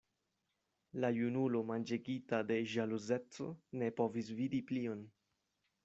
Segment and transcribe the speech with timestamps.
[1.03, 3.51] La junulo manĝegita de ĵaluzeco
[3.83, 5.07] ne povis vidi plion.